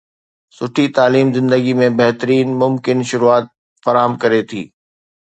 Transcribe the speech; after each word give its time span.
سٺي 0.57 0.85
تعليم 0.97 1.27
زندگي 1.37 1.73
۾ 1.81 1.89
بهترين 1.99 2.47
ممڪن 2.61 2.97
شروعات 3.09 3.45
فراهم 3.83 4.13
ڪري 4.23 4.41
ٿي 4.49 4.63